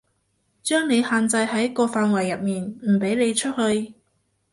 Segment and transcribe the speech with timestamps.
[0.63, 3.93] 將你限制喺個範圍入面，唔畀你出去